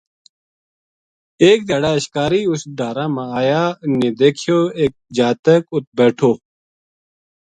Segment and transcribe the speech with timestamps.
[1.43, 6.31] اک دھیاڑے اشکاری اُس ڈھارا ما آیا اِنھ نے دیکھیو ایک جاتک اُ ت بیٹھو